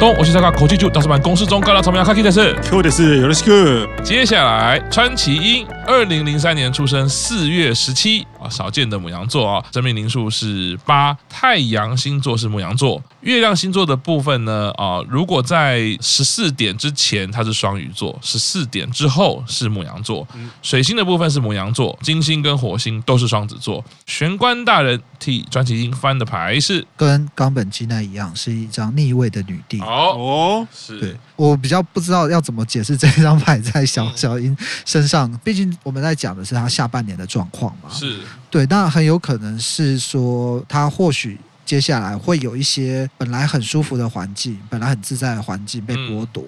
[0.00, 3.86] 东，我是参加口气就大师版公式中高大草莓阿卡基的是，Q 的是有的是 Q。
[4.02, 8.26] 接下来川崎英，二零零三年出生，四月十七。
[8.40, 20.26] 啊，少见的母羊座啊，生命灵数是八，太阳星座是母羊座，月亮星座的部分呢啊，如果在十四点之前它是双鱼座，十四点之后是牡羊座，
[20.62, 23.84] 水星的部分是牡羊座，金星跟火星都是双子座。
[24.06, 29.78] 玄关大人替专辑英翻的牌是跟冈本姬奈一样，是一张逆位的女帝。
[29.80, 37.90] 哦，是对我比较不知道要怎么解释这张牌在小小英身上，毕竟我们在讲的是她下半年的状况嘛。
[37.90, 41.38] 是对，那很有可能是说她或许。
[41.70, 46.42] 接下来会有一些本来很舒服的环境，本来很自在的环境被剥夺，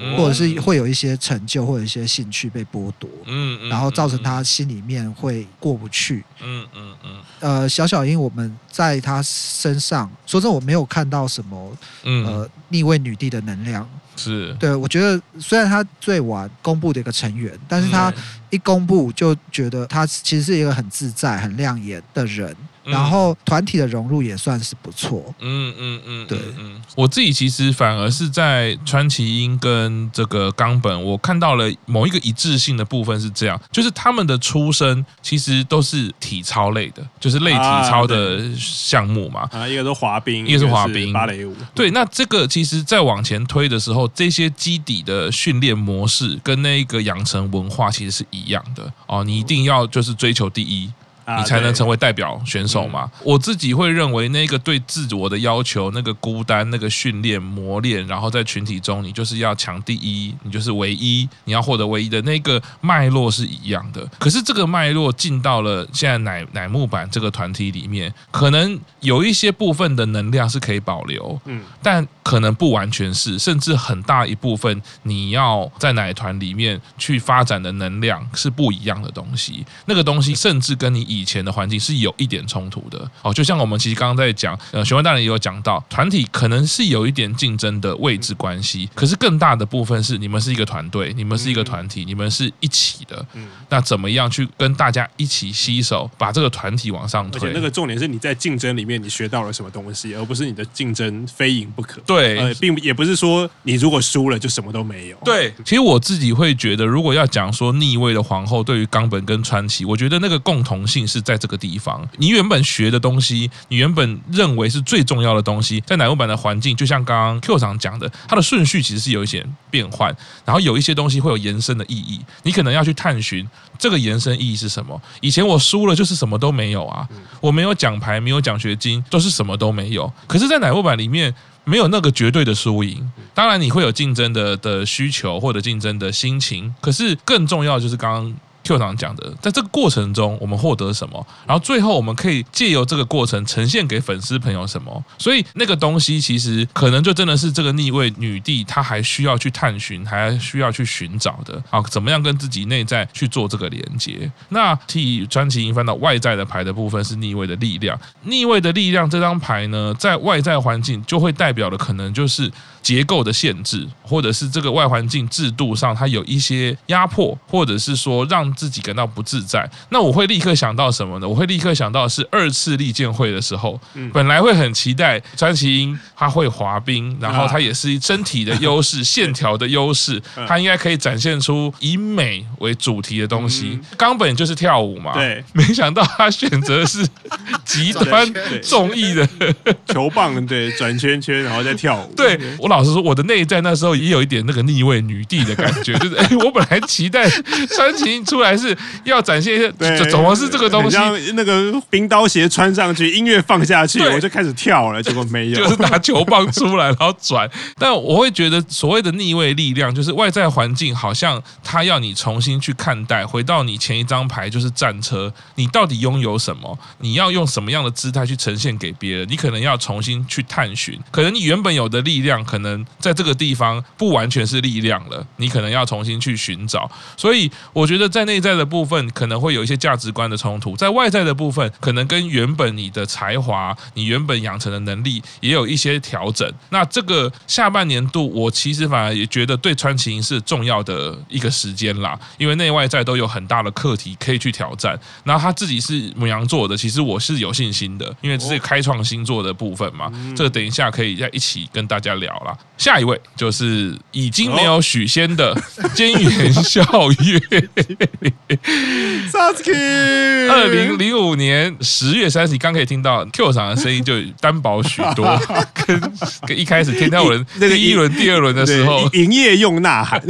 [0.00, 7.10] 嗯、或者是会有一些成就或者一些兴趣被剥夺，嗯，嗯，然后造成他心里面会过不去，嗯嗯嗯。
[7.38, 14.74] 呃，小小英，我们在他身上，说真的，我没有看到什么，呃，逆位女帝的能量，是对。
[14.74, 18.12] 我觉得虽然他最晚公布的一个成员，但是他
[18.50, 22.52] 一公布就觉得他其实是一个很自在、很亮眼的人。
[22.84, 48.92] 然后团体的融入也算是不错，嗯嗯嗯，对，嗯，我自己其实反而是在川崎英跟这个冈本，我看到了某一个一致性的部分是这样，就是他们的出身其实都是体操类的，就是类体操的项目嘛，啊，一个是滑冰，一个是滑冰，芭蕾舞，对，那这个其实再往前推的时候，这些基底的训练模式跟那一个养成文化其实是一样的。
[49.06, 50.90] 哦，你一定要就是追求第一。
[51.38, 53.10] 你才能成为代表选手嘛？
[53.22, 64.06] 我自己会认为，那个对自我的要求，那个孤单，那个训练磨练，然后在群体中，你就是要抢第一，你就是唯一，你要获得唯一的那个脉络是一样的。
[64.18, 79.64] 可是这个脉络进到了现在乃乃木坂这个团体里面，可能有一些部分的能量是可以保留，嗯，但可能不完全是，甚至很大一部分你要在奶团里面去发展的能量是不一样的东西。
[79.86, 81.13] 那个东西甚至跟你。
[81.18, 93.24] 以前的环境是有一点冲突的哦，就像我们其实刚刚在讲，呃，玄关大人也有讲到，团体可能是有一点竞争的位置关系，可是更大的部分是你们是一个团队，你们是一个团体，你们是一起的。
[93.34, 97.40] 嗯，那怎么样去跟大家一起携手，把这个团体往上推？
[97.40, 102.00] 而且那个重点是你在竞争里面你学到了什么东西，而不是你的竞争非赢不可。
[102.06, 105.16] 对，呃，并也不是说你如果输了就什么都没有。
[105.24, 111.03] 对，其实我自己会觉得，如果要讲说逆位的皇后对于冈本跟川崎，我觉得那个共同性。
[111.06, 120.14] 是在这个地方，你原本学的东西，你原本认为是最重要的东西，在乃木板的环境，就像刚刚 Q 长讲的，它的顺序其实是有一些变换，
[120.44, 123.48] 然后有一些东西会有延伸的意义，你可能要去探寻
[123.78, 125.00] 这个延伸意义是什么。
[125.20, 127.08] 以前我输了就是什么都没有啊，
[127.40, 130.12] 我没有奖牌，没有奖学金，都是什么都没有。
[130.26, 138.34] 可是，在乃木板里面，没有那个绝对的输赢，当然你会有竞争的的需求或者竞争的心情，可是更重要的就是刚刚。
[138.64, 141.24] Q 堂讲的，在这个过程中，我们获得什么？
[141.46, 145.04] 然后最后，我们可以借由这个过程呈现给粉丝朋友什么？
[145.18, 151.62] 所以那个东西其实可能就真的是这个逆位女帝，她还需要去探寻，还需要去寻找的。
[151.68, 154.32] 好，怎么样跟自己内在去做这个连接？
[154.48, 158.00] 那替川崎英翻到外在的牌的部分是逆位的力量。
[158.22, 162.50] 逆位的力量这张牌呢，在外在环境就会代表的可能就是
[162.80, 168.53] 结构的限制，或者是这个外环境制度上它有一些压迫，或者是说让。
[168.54, 171.28] 自己感到不自在，那我会立刻想到什么呢？
[171.28, 173.80] 我会立刻想到是二次立剑会的时候，
[174.12, 183.80] 本来会很期待川崎英他会滑冰，然后他也是身体的优势、线条的优势， 他应该可以展现出以美为主题的东西。
[183.96, 187.04] 冈本就是跳舞嘛，对，没想到他选择是
[187.64, 188.32] 极端
[188.62, 189.28] 综艺的
[189.88, 192.14] 球棒，对，转圈圈然后再跳舞。
[192.14, 197.28] 对，我老实说，我的内在那时候也有一点那个逆位女帝的感觉，就是哎，我本来期待
[197.74, 198.34] 川崎英出。
[198.44, 200.96] 还是要展现一下，怎怎么是这个东西？
[201.34, 205.02] 那个冰刀鞋穿上去，音乐放下去，我就开始跳了。
[205.02, 207.50] 结果没有，就是拿球棒出来然后转。
[207.78, 216.78] 但我会觉得，所谓的逆位力量，就是外在环境好像他要你重新去看待，回到你前一张牌就是战车，你到底拥有什么？
[216.98, 219.26] 你要用什么样的姿态去呈现给别人？
[219.28, 226.90] 你可能要重新去探寻，可能你原本有的力量，可能在这个地方不完全是力量了，你可能要重新去寻找。
[227.16, 228.33] 所以我觉得在那。
[228.34, 236.52] 内在的部分可能会有一些价值观的冲突，在外在的部分可能跟原本你的才华、你原本养成的能力也有一些调整。
[236.70, 244.98] 那这个下半年度，我其实反而也觉得对川崎是重要的一个时间啦，因为内外在都有很大的课题可以去挑战。
[245.22, 250.10] 然后他自己是母羊座的，其实我是有信心的，因为这是开创星座的部分嘛。
[250.34, 252.56] 这个等一下可以再一起跟大家聊啦。
[252.76, 255.54] 下一位就是已经没有许仙的
[255.94, 256.82] 菅原孝
[257.22, 257.40] 月。
[259.30, 265.38] Sasuke，二零零五年十月三十，刚可以听到 Q 场的声音就单薄许多，
[265.86, 266.00] 跟
[266.46, 270.22] 跟一开始天挑人 第一轮、第二轮的时候，营业用呐喊，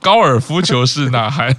[0.00, 1.54] 高尔夫球式呐喊，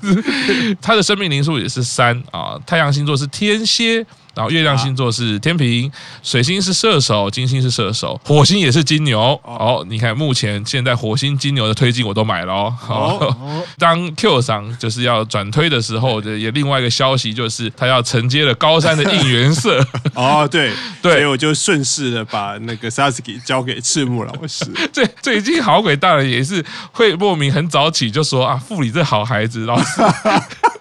[0.81, 4.05] 他的生命灵数也是三啊，太阳星座是天蝎。
[4.33, 5.91] 然后月亮星座是天平，
[6.23, 9.19] 水星是射手，金星是射手，火星也是金牛。
[9.43, 12.73] 哦，你看目前现在火星金牛的推进我都买了哦。
[12.87, 19.85] 哦， 当 Q 桑就是要转推的时候，也另外一个消息就是他要承接了高山的应援色。
[20.15, 20.71] 哦，对
[21.03, 24.65] 对，所以我就顺势的把那个 Sasuke 交给赤木老师。
[24.93, 26.63] 最最近好鬼大人也是
[26.93, 30.01] 会莫名很早起就说啊，副理这好孩子，老师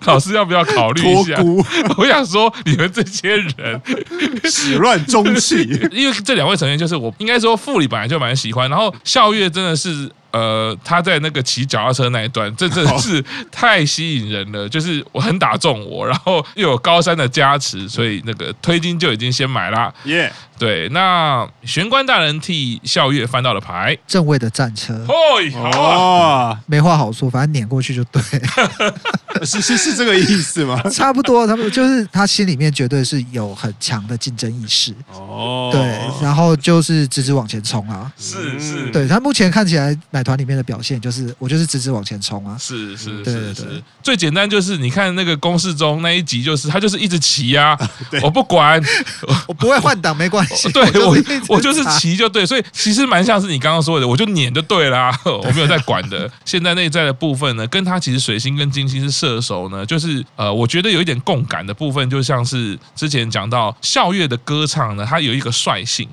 [0.04, 1.36] 老师要不要考虑一下？
[1.98, 3.39] 我想说你们这些。
[3.56, 3.80] 人
[4.50, 10.10] 始乱终弃， 因为这两位成员就是我应该说傅里本来就蛮喜欢，然后笑月真的是。
[10.32, 14.68] 呃，他在那个骑脚踏车那一段，这真的是太吸引人了。
[14.68, 19.92] 就是我很打中我，然后又有高山的加持，所以那个推金就已经先买了。
[20.04, 20.88] 耶，对。
[20.90, 25.04] 那玄关大人替笑月翻到了牌，正位的战车。
[25.08, 28.22] 哦，没话好说，反正碾过去就对。
[29.44, 30.80] 是是是这个意思吗？
[30.90, 34.94] 差不多，差不多，就是他心里面绝对是有很强的竞争意识。
[35.12, 35.80] 哦，对，
[36.22, 38.12] 然后就是直直往前冲啊。
[38.16, 39.96] 是是，对他目前看起来。
[40.20, 42.54] 奶团里面的表现就是，我就是直直往前冲啊！
[42.58, 47.74] 是是是是，最简单就是你看那个公式中那一集，就是他就是一直骑啊，
[48.22, 48.78] 我不管，
[49.48, 51.16] 我不会换挡没关系， 对我
[51.48, 56.30] 我就是骑就对，所以其实蛮像是你刚刚说的，我就撵就对啦，我没有在管的。
[56.44, 66.06] 现在内在的部分呢，跟他其实水星跟金星是射手呢，就是呃，我觉得有一点共感的部分，就像是之前讲到校乐的歌唱呢，它有一个率性，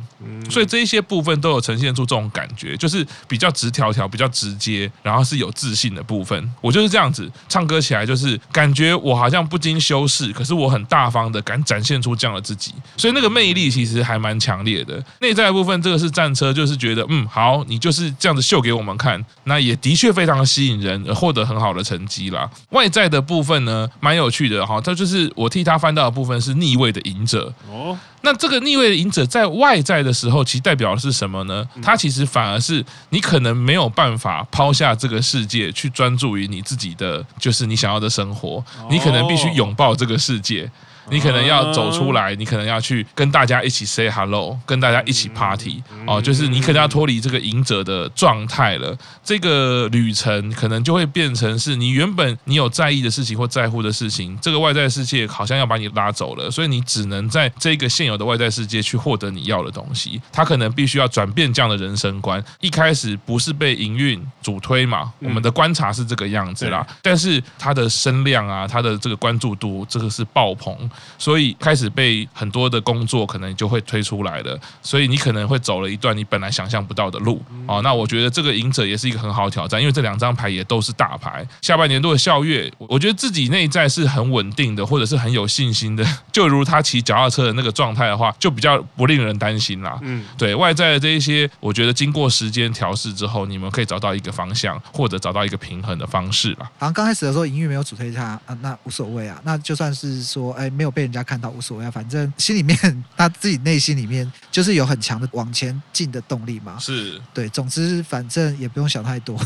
[0.50, 3.88] 所以这一些部分都有呈现出这种感觉，就是比较直条。
[3.97, 6.38] 条比较直接，然后是有自信的部分。
[6.61, 15.03] 我就是这样子唱歌起来，就是感觉我好像不经修饰，可是我很大方的敢展现出这样的自己，所以那个魅力其实还蛮强烈的。
[15.19, 22.50] 内在的部分，这个是战车，就是觉得嗯好，你就是这样子秀给我们看，那也的确非常吸引人，获得很好的成绩啦。
[22.69, 27.97] 外在的部分呢，蛮有趣的哈，它就是我替他翻到的部分是逆位的隐者哦。
[28.27, 31.65] 那这个逆位的隐者在外在的时候，其实代表的是什么呢？
[31.81, 38.62] 它其实反而是你可能没有办法抛下这个世界，去专注于你自己的，就是你想要的生活。
[38.89, 40.69] 你可能必须拥抱这个世界。
[41.09, 48.95] 你可能要走出来，你可能要去跟大家一起 say hello，跟大家一起 party 哦，就是你可能要脱离这个赢者的状态了。
[49.24, 60.21] 这个旅程可能就会变成是你原本你有在意的事情或在乎的事情，这个外在世界好像要把你拉走了，所以你只能在这个现有的外在世界去获得你要的东西。
[60.31, 70.77] 他可能必须要转变这样的人生观，一开始不是被营运主推嘛，我们的观察是这个样子啦，但是他的声量啊，他的这个关注度，这个是爆棚。
[71.17, 77.79] 所以开始被很多的工作可能就会推出来了，所以你可能会走了一段你本来想象不到的路啊。
[77.81, 81.48] 那我觉得这个赢者也是一个很好的挑战，因为这两张牌也都是大牌。
[81.62, 86.05] 下半年度的校月，我觉得自己内在是很稳定的，或者是很有信心的。
[86.31, 89.98] 就如他骑脚踏车的那个状态的话，就比较不令人担心啦。
[90.01, 96.69] 嗯，对外在的这一些，我觉得经过时间调试之后，你们可以找到一个方向，或者找到一个平衡的方式啦。
[96.77, 100.87] 好像刚开始的时候，营运没有主推他啊，那无所谓啊，那就算是说，哎，没有。
[100.89, 102.77] 被人家看到无所谓啊，反正心里面
[103.15, 106.77] 他自己内心里面就是有很强的往前进的动力嘛。
[106.79, 109.39] 是对，总之反正也不用想太多。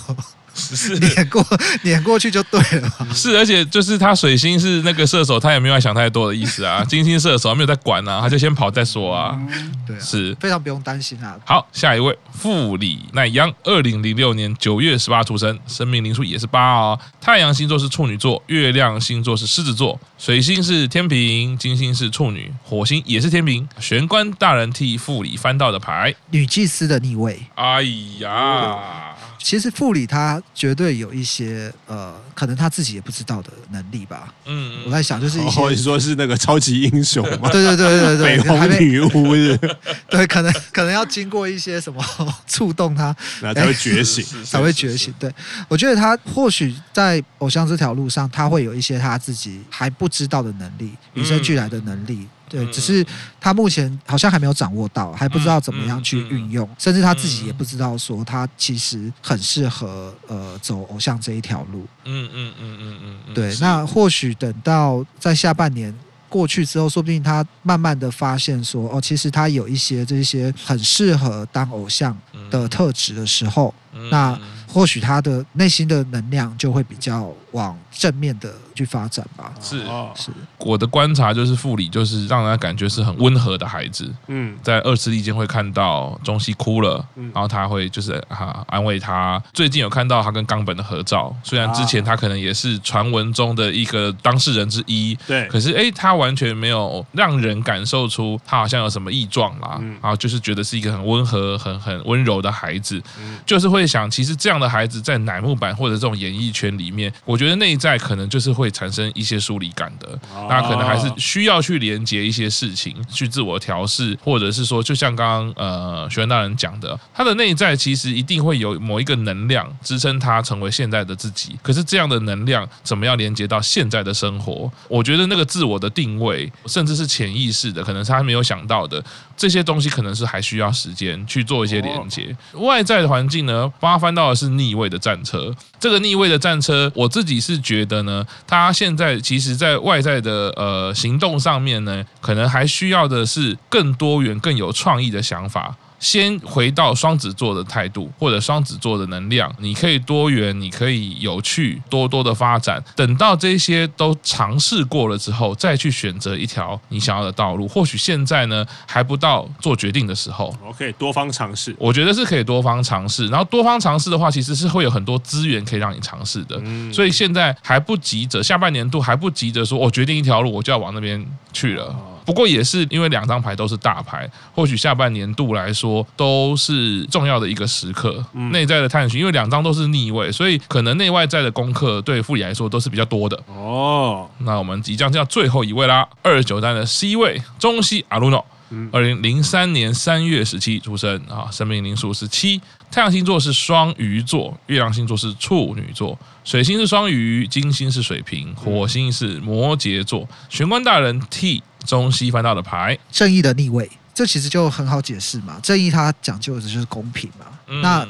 [0.53, 1.45] 是碾过
[1.83, 3.07] 碾过去就对了。
[3.13, 6.83] 是，而且就是他水星是那个射手，他也没有想太多的意思啊。
[6.89, 9.39] 金星射手他没有在管啊，他就先跑再说啊。
[9.85, 11.37] 对，是非常不用担心啊。
[11.45, 16.99] 好，下一位富里奈央，二零零六年九月十八出生，生命灵数也是八哦。
[17.19, 23.67] 太阳星座是处女座，月亮星座是狮子座，水星是天平，金星是处女，火星也是天平。
[23.79, 27.39] 玄关大人替富里翻到的牌，女祭司的逆位。
[27.55, 27.81] 哎
[28.19, 29.10] 呀。
[29.43, 34.33] 其实傅里他绝对有一些呃，可能他自己也不知道的能力吧。
[34.45, 37.49] 嗯，我在想，就是一些，你说是那个超级英雄吗？
[37.51, 39.57] 对对对对对，美红女巫是，
[40.09, 42.03] 对，可能可能要经过一些什么
[42.47, 45.13] 触动他，然后才会觉醒，才会觉醒。
[45.19, 45.33] 对，
[45.67, 52.27] 我觉得他或许在偶像这条路上，他会有一些他自己还不知道的能力，与生俱来的能力。
[52.51, 53.05] 对，只是
[53.39, 61.87] 他目前好像还没有掌握到，还不知道怎么样去运用，甚至他自己也不知道说他其实很适合呃走偶像这一条路。
[62.03, 63.33] 嗯嗯嗯嗯嗯。
[63.33, 72.17] 对，那或许等到在下半年过去之后，说不定他慢慢的发现说，哦，其实他有一些这些很适合当偶像
[72.49, 73.73] 的特质的时候，
[74.09, 78.53] 那或许他的内心的能量就会比较往正面的。
[78.73, 79.79] 去发展吧，是
[80.15, 84.09] 是，我的观察就是傅里就是让人家感觉是很温和的孩子。
[84.27, 89.43] 嗯，在二次力间会看到中西哭了，然后他会就是哈安慰他。
[89.53, 102.99] 最近有看到他跟冈本的合照，虽然之前他可能也是传闻中的一个当事人之一，对，可是哎，他完全没有让人感受出他好像有什么异状啦，然后就是觉得是一个很温和、很很温柔的孩子，
[103.45, 108.69] 就是会想，其实这样的孩子在乃木坂或者这种演艺圈里面，我觉得内在可能就是会。
[108.81, 110.07] 产生一些疏离感的，
[110.49, 121.59] 那可能还是需要去连接一些事情，去自我调试，或者是说，就像刚刚呃学员大人讲的，他的内在其实一定会有某一个能量支撑他成为现在的自己。
[121.61, 124.71] 可是这样的能量怎么样连接到现在的生活？
[124.87, 129.03] 我觉得那个自我的定位，甚至是潜意识的，可能是他没有想到的
[129.37, 132.35] 这些东西，可能是还需要时间去做一些连接。
[132.53, 135.53] 外在的环境呢，帮他翻到的是逆位的战车。
[135.79, 145.73] 这个逆位的战车，我自己你是觉得呢，他现在其实在外在的呃行动上面呢，可能还需要的是更多元、更有创意的想法。
[146.01, 152.83] 先回到双子座的态度，或者双子座的能量，你可以多元，你可以有趣，多多的发展。
[152.95, 157.67] 等到这些都尝试过了之后，再去选择一条你想要的道路。
[157.67, 160.53] 或许现在呢还不到做决定的时候。
[160.67, 163.27] OK，多方尝试，我觉得是可以多方尝试。
[163.27, 166.59] 然后多方尝试的话，其实是会有很多资源可以让你尝试的。
[166.63, 171.95] 嗯，所以现在还不急着，下半年度还不急着说，我决定一条路，我就要往那边去了。
[172.25, 178.23] 不过也是因为两张牌都是大牌，或许下半年度来说都是重要的一个时刻。
[178.51, 183.37] 内在的探寻，因为两张都是逆位，所以可能内外在的功课对傅里来说都是比较多的。
[183.47, 188.45] 哦，那我们即将叫最后一位啦，二十九单的 C 位中西阿鲁诺，
[188.91, 192.61] 二零零三年三月十七出生啊，生命灵数是七，
[192.91, 200.27] 太阳星座是双鱼座，月亮星座是处女座，水星是双鱼，金星是水瓶，火星是摩羯座。
[200.49, 201.63] 玄关大人 T。
[201.81, 205.59] 中西翻到的牌，正义的逆位，这其实就很好解释嘛。
[205.63, 207.47] 正义它讲究的就是公平嘛。
[207.65, 208.07] 嗯、那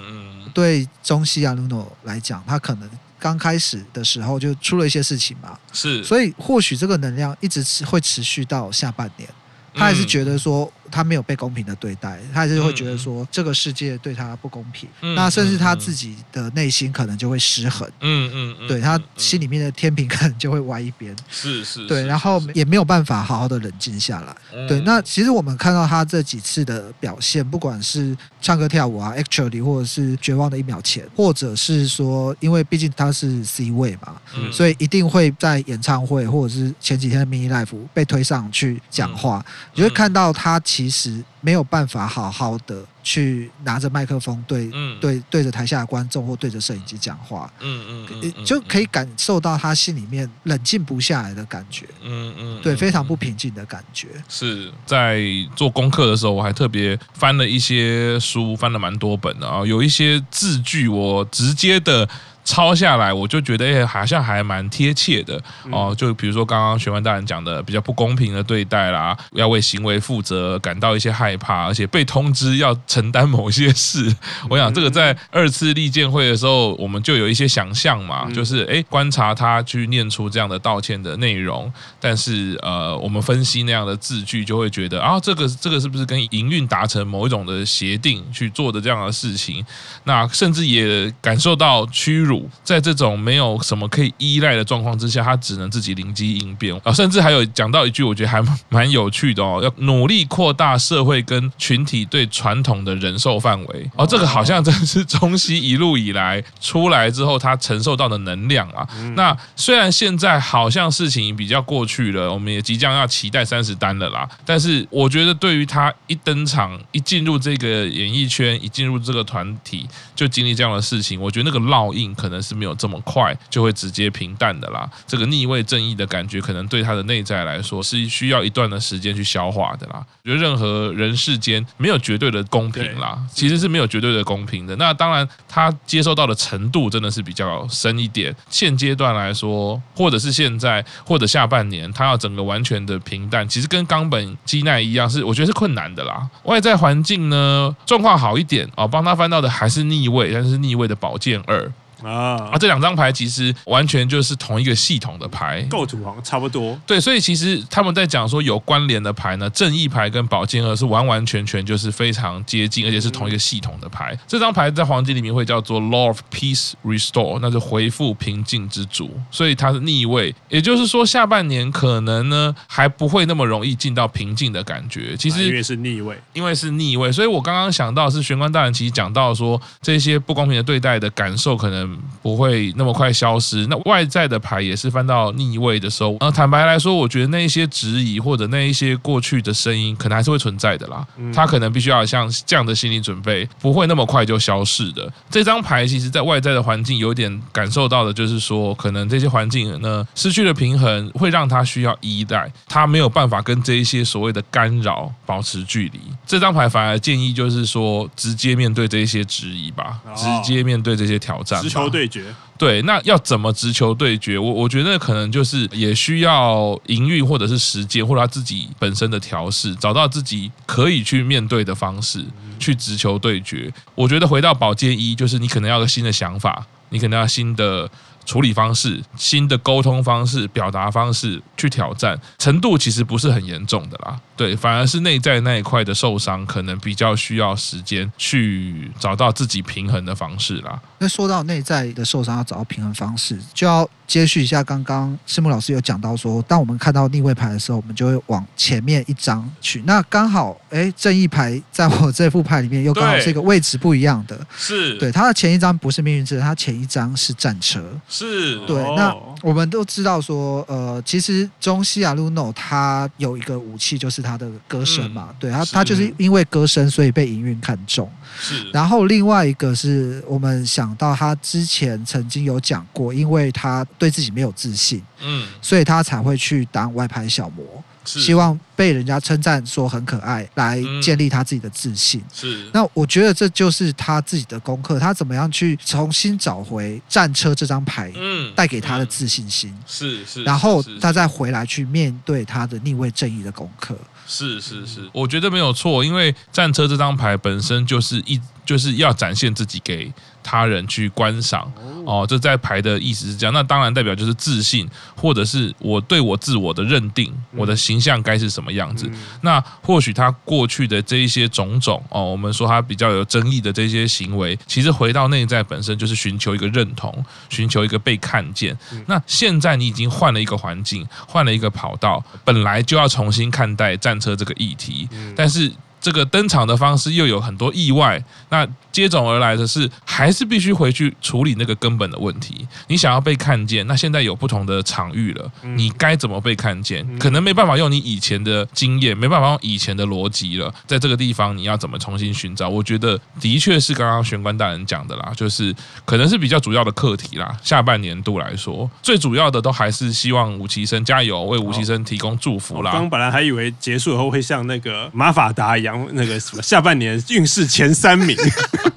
[0.53, 5.57] 对中西阿努诺来讲，他可能刚开始的时候就出了一些事情嘛。
[5.71, 9.29] 是，所以或许这个能量一直持会持续到下半年。
[9.73, 10.71] 他还是觉得说。
[10.91, 14.89] 他没有被公平的对待，他还是会觉得说这个世界对他不公平。
[15.01, 17.89] 嗯、那甚至他自己的内心可能就会失衡。
[18.01, 21.15] 嗯嗯，嗯对他心里面的天平可能就会歪一边。
[21.29, 21.87] 是是。
[21.87, 24.35] 对，然后也没有办法好好的冷静下来。
[24.53, 40.80] 嗯、对，那其实我们看到他这几次的表现，不管是唱歌跳舞啊，actually，或者是绝望的一秒前，或者是说，因为毕竟他是 C 位嘛，嗯、所以一定会在演唱会或者是前几天的 mini life 被推上去讲话，嗯、你会看到他其。
[40.81, 54.07] 其实没有办法好好的去拿着麦克风对、嗯、对对着台下的观众或对着摄影机讲话，嗯嗯，就可以感受到他心里面冷静不下来的感觉，嗯嗯，嗯对，非常不平静的感觉。
[54.27, 55.21] 是在
[55.55, 62.09] 做功课的时候，我还特别翻了一些书，翻了蛮多本的啊，有一些字句我直接的。
[62.43, 65.39] 抄下来，我就觉得哎，好像还蛮贴切的
[65.71, 65.93] 哦。
[65.97, 74.13] 就比如说刚刚玄幻大人讲的比较不公平的对待啦，要为行为负责，感到一些害怕，而且被通知要承担某些事。
[74.49, 89.63] 我想这个在二次利剑会的时候，我们就有一些想象嘛，就是哎，观察他去念出这样的道歉的内容，但是呃，我们分析那样的字句，就会觉得啊，这个这个是不是跟营运达成某一种的协定去做的这样的事情？
[90.05, 92.30] 那甚至也感受到屈辱。
[92.31, 108.87] 辱，在这种没有什么可以依赖的状况之下，他只能自己灵机应变啊，甚至还有讲到一句，我觉得还蛮有趣的哦，要努力扩大社会跟群体对传统的忍受范围哦，这个好像真的是中西一路以来出来之后他承受到的能量啊。
[109.15, 124.87] 那虽然现在好像事情比较过去了，我们也即将要期待三十单了啦，但是我觉得对于他一登场，一进入这个演艺圈，一进入这个团体，就经历这样的事情，我觉得那个烙印可能是没有这么快就会直接平淡的啦。
[125.07, 130.05] 这个逆位正义的感觉，可能对他的内在来说是需要一段的时间去消化的啦。
[130.23, 134.75] 我觉得任何人世间没有绝对的公平啦，其实是没有绝对的公平的。
[134.75, 138.35] 那当然，他接受到的程度真的是比较深一点。
[138.49, 146.29] 现阶段来说，或者是现在，或者下半年，他要整个完全的平淡，其实跟冈本基奈一样，是我觉得是困难的啦。
[146.43, 151.71] 外在环境呢，状况好一点啊，帮他翻到的还是逆位，但是逆位的宝剑二。
[152.03, 152.57] 啊啊！
[152.59, 156.79] 这两张牌其实完全就是同一个系统的牌，构图好像差不多。
[156.85, 164.17] 对，所以其实他们在讲说有关联的牌呢，正义牌跟宝剑二是完完全全就是非常接近，而且是同一个系统的牌。
[164.27, 175.15] 这张牌在黄金里面会叫做 Lord of Peace Restore，那就回复平静之主，所以它是逆位，也就是说下半年可能呢还不会那么容易进到平静的感觉。
[175.17, 181.90] 其实因为是逆位，因为是逆位，所以我刚刚想到是玄关大人其实讲到说这些不公平的对待的感受可能。
[182.21, 183.65] 不会那么快消失。
[183.67, 191.05] 那外在的牌也是翻到逆位的时候，呃，坦白来说，我觉得那一些质疑或者那一些过去的声音，可能还是会存在的啦。
[191.33, 195.11] 他可能必须要像这样的心理准备，不会那么快就消失的。
[195.29, 205.99] 这张牌其实在外在的环境有点感受到的，就是说，可能这些环境呢失去了平衡，会让他需要依赖，他没有办法跟这一些所谓的干扰保持距离。
[206.25, 212.33] 这张牌反而建议就是说，直接面对这一些质疑吧，直接面对这些挑战，直球对决。
[212.57, 214.37] 对，那要怎么直球对决？
[214.37, 222.23] 我我觉得可能就是也需要营运，或者是时间，或者他自己本身的调试，找到自己可以去面对的方式，
[222.59, 223.73] 去直球对决。
[223.95, 227.89] 我觉得回到保健一，就是你可能要个新的想法，你可能要新的。
[228.23, 234.15] 处理方式、新的沟通方式、表达方式去挑战程度，其实不是很严重的啦。
[234.37, 240.79] 对，反而是内在那一块的受伤，可能比较需要时间去找到自己平衡的方式啦。
[241.01, 243.89] 那说到内在的受伤，要找到平衡方式，就要。
[244.07, 249.81] 接续一下，刚刚师母老师有讲到说，当我们看到逆位牌的时候，我们就会往前面一张去。
[249.85, 254.37] 那刚好，哎，正义牌在我这副牌里面又刚好是一个位置不一样的。
[254.57, 257.81] 是对，它的前一张不是命运之刃，它前一张是战车。
[258.09, 258.83] 是对。
[258.97, 265.27] 那我们都知道说，呃，其实中西亚鲁诺他有一个武器，就是他的歌声嘛。
[265.29, 268.11] 嗯、对他，他就是因为歌声，所以被营运看中。
[268.37, 268.69] 是。
[268.71, 273.85] 然后另外一个是我们想到他之前曾经有讲过，因为他。
[273.97, 282.19] 对自己没有自信，嗯，所以他才会去当外牌小模，希望被人家称赞说很可爱，来建立他自己的自信。
[282.33, 289.71] 是，那我觉得这就是他自己的功课，他怎么样去重新找回战车这张牌，嗯，带给他的自信心。
[289.85, 293.95] 是是，然后他再回来去面对他的逆位正义的功课。
[294.25, 300.11] 是是是，我觉得没有错，因为战车这张牌本身就是一就是要展现自己给。
[300.43, 301.71] 他人去观赏
[302.05, 303.53] 哦，这在牌的意思是这样。
[303.53, 309.09] 那当然代表就是自信，或者是我对我自我的认定，我的形象该是什么样子。
[309.41, 318.77] 那或许他过去的这一些种种哦，我们说他比较有争议的这些行为，其实回到内在本身就是寻求一个认同，寻求一个被看见。
[319.05, 325.71] 那现在你已经换了一个环境，换了一个跑道，本来就要重新看待战车这个议题，但是。
[326.01, 332.67] 这个登场的方式又有很多意外，那接踵而来的是，还是必须回去处理那个根本的问题。
[332.87, 337.07] 你想要被看见，那现在有不同的场域了，你该怎么被看见？
[337.19, 340.73] 可能没办法用你以前的经验，没办法用以前的逻辑了。
[340.87, 342.67] 在这个地方，你要怎么重新寻找？
[342.67, 347.55] 我觉得的确是刚刚玄关大人讲的啦，就是可能是比较主要的课题啦。
[347.61, 352.91] 下半年度来说，最主要的都还是希望吴奇生加油，为吴奇生提供祝福啦。
[352.91, 355.90] 刚本来还以为结束以后会像那个马法达一样。
[356.13, 358.37] 那个什么，下半年运势前三名，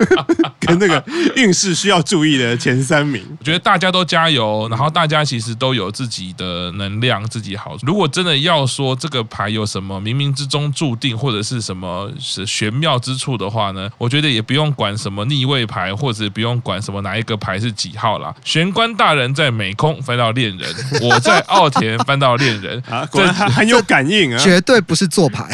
[0.61, 1.03] 跟那个
[1.37, 7.77] 运势需要注意的前三名，我觉得大家都加油，然后大家其实都有自己的能量，自己好。
[7.83, 13.91] 如果真的要说这个牌有什么冥冥之中注定，或者是什么是玄妙之处的话呢？
[13.99, 18.35] 我觉得也不用管什么逆位牌，或者不用管什么哪一个牌是几号啦。
[18.45, 25.49] 玄关大人在美空翻到恋人， 我在奥田翻到恋人啊，果然很很有感应啊，绝对不是做牌。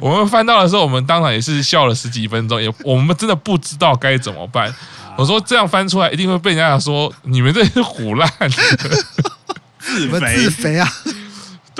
[0.00, 4.74] 我们翻到的时候，我们当场也是笑了十几分钟，也我们真的不知道该怎么办。
[5.16, 8.30] 我说这样翻出来一定会被人家说你们这是唬烂，
[9.78, 10.88] 自肥啊！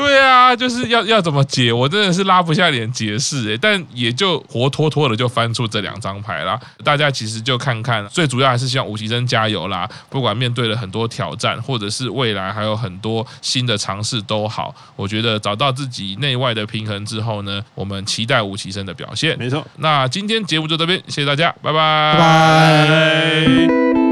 [0.01, 6.59] 对啊，就是要要怎么解，我真的是拉不下脸解释哎，但也就活脱脱的就翻出这两张牌啦。
[6.83, 9.89] 大家其实就看看，最主要还是希望五期生加油啦！
[10.09, 19.39] 不管面对了很多挑战，或者是未来还有很多新的尝试都好，我觉得找到自己内外的平衡之后呢，我们期待吴奇生的表现。
[19.39, 22.15] 没错，那今天节目就这边，谢谢大家，拜拜。
[22.15, 24.10] 拜拜。